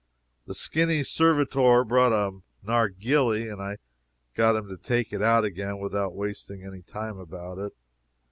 [0.47, 3.77] The skinny servitor brought a narghili, and I
[4.33, 7.75] got him to take it out again without wasting any time about it.